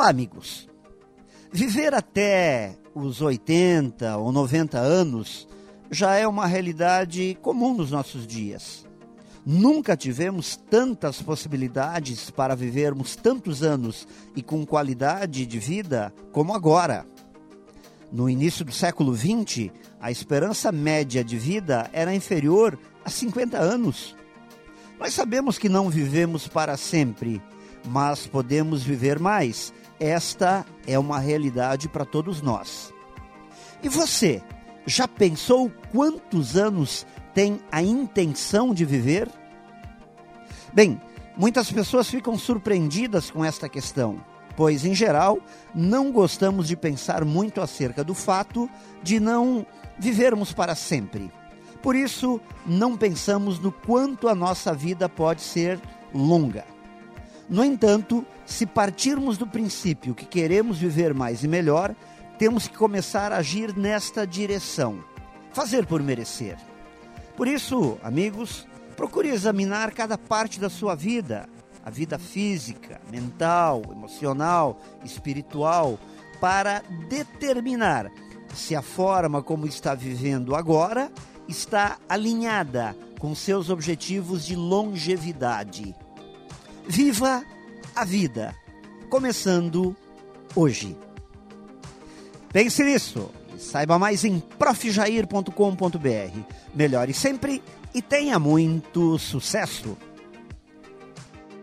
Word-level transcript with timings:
Olá, 0.00 0.08
amigos. 0.08 0.66
Viver 1.52 1.92
até 1.92 2.74
os 2.94 3.20
80 3.20 4.16
ou 4.16 4.32
90 4.32 4.78
anos 4.78 5.46
já 5.90 6.14
é 6.14 6.26
uma 6.26 6.46
realidade 6.46 7.36
comum 7.42 7.76
nos 7.76 7.90
nossos 7.90 8.26
dias. 8.26 8.86
Nunca 9.44 9.98
tivemos 9.98 10.56
tantas 10.56 11.20
possibilidades 11.20 12.30
para 12.30 12.56
vivermos 12.56 13.14
tantos 13.14 13.62
anos 13.62 14.08
e 14.34 14.42
com 14.42 14.64
qualidade 14.64 15.44
de 15.44 15.58
vida 15.58 16.14
como 16.32 16.54
agora. 16.54 17.04
No 18.10 18.26
início 18.26 18.64
do 18.64 18.72
século 18.72 19.14
XX, 19.14 19.68
a 20.00 20.10
esperança 20.10 20.72
média 20.72 21.22
de 21.22 21.36
vida 21.36 21.90
era 21.92 22.14
inferior 22.14 22.78
a 23.04 23.10
50 23.10 23.58
anos. 23.58 24.16
Nós 24.98 25.12
sabemos 25.12 25.58
que 25.58 25.68
não 25.68 25.90
vivemos 25.90 26.48
para 26.48 26.78
sempre, 26.78 27.42
mas 27.86 28.26
podemos 28.26 28.82
viver 28.82 29.18
mais. 29.18 29.74
Esta 30.00 30.64
é 30.86 30.98
uma 30.98 31.18
realidade 31.18 31.86
para 31.86 32.06
todos 32.06 32.40
nós. 32.40 32.90
E 33.82 33.88
você, 33.88 34.42
já 34.86 35.06
pensou 35.06 35.70
quantos 35.92 36.56
anos 36.56 37.06
tem 37.34 37.60
a 37.70 37.82
intenção 37.82 38.72
de 38.72 38.86
viver? 38.86 39.28
Bem, 40.72 40.98
muitas 41.36 41.70
pessoas 41.70 42.08
ficam 42.08 42.38
surpreendidas 42.38 43.30
com 43.30 43.44
esta 43.44 43.68
questão, 43.68 44.24
pois, 44.56 44.86
em 44.86 44.94
geral, 44.94 45.38
não 45.74 46.10
gostamos 46.10 46.66
de 46.66 46.76
pensar 46.76 47.22
muito 47.22 47.60
acerca 47.60 48.02
do 48.02 48.14
fato 48.14 48.70
de 49.02 49.20
não 49.20 49.66
vivermos 49.98 50.50
para 50.50 50.74
sempre. 50.74 51.30
Por 51.82 51.94
isso, 51.94 52.40
não 52.66 52.96
pensamos 52.96 53.58
no 53.58 53.70
quanto 53.70 54.28
a 54.28 54.34
nossa 54.34 54.72
vida 54.72 55.10
pode 55.10 55.42
ser 55.42 55.78
longa. 56.14 56.64
No 57.50 57.64
entanto, 57.64 58.24
se 58.46 58.64
partirmos 58.64 59.36
do 59.36 59.44
princípio 59.44 60.14
que 60.14 60.24
queremos 60.24 60.78
viver 60.78 61.12
mais 61.12 61.42
e 61.42 61.48
melhor, 61.48 61.96
temos 62.38 62.68
que 62.68 62.78
começar 62.78 63.32
a 63.32 63.38
agir 63.38 63.76
nesta 63.76 64.24
direção, 64.24 65.02
fazer 65.52 65.84
por 65.84 66.00
merecer. 66.00 66.56
Por 67.36 67.48
isso, 67.48 67.98
amigos, 68.04 68.68
procure 68.96 69.30
examinar 69.30 69.90
cada 69.92 70.16
parte 70.16 70.60
da 70.60 70.70
sua 70.70 70.94
vida, 70.94 71.48
a 71.84 71.90
vida 71.90 72.20
física, 72.20 73.00
mental, 73.10 73.82
emocional, 73.90 74.80
espiritual, 75.04 75.98
para 76.40 76.84
determinar 77.08 78.12
se 78.54 78.76
a 78.76 78.82
forma 78.82 79.42
como 79.42 79.66
está 79.66 79.92
vivendo 79.94 80.54
agora 80.54 81.10
está 81.48 81.98
alinhada 82.08 82.96
com 83.18 83.34
seus 83.34 83.70
objetivos 83.70 84.46
de 84.46 84.54
longevidade. 84.54 85.96
Viva 86.90 87.44
a 87.94 88.04
vida, 88.04 88.52
começando 89.08 89.94
hoje. 90.56 90.96
Pense 92.52 92.82
nisso. 92.82 93.30
Saiba 93.56 93.96
mais 93.96 94.24
em 94.24 94.40
profjair.com.br. 94.40 96.40
Melhore 96.74 97.14
sempre 97.14 97.62
e 97.94 98.02
tenha 98.02 98.40
muito 98.40 99.16
sucesso! 99.20 99.96